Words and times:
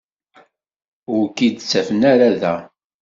Ur 1.15 1.23
k-id-ttafen 1.35 2.01
ara 2.11 2.29
da. 2.41 2.55